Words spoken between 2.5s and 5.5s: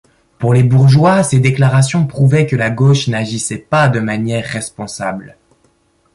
la gauche n'agissait pas de manière responsable.